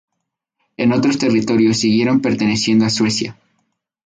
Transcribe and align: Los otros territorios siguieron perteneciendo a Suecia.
Los 0.77 0.97
otros 0.97 1.19
territorios 1.19 1.77
siguieron 1.77 2.21
perteneciendo 2.23 2.85
a 2.85 2.89
Suecia. 2.89 3.37